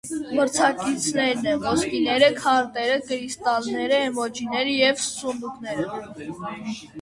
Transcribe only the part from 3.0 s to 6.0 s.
կրիստալները, էմոջիները և սունդուկները։